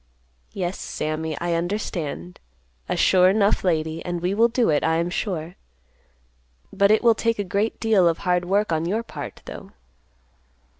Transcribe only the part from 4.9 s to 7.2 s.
am sure. But it will